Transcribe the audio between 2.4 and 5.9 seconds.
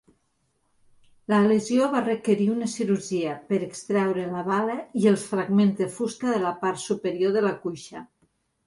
una cirurgia per extreure la bala i els fragments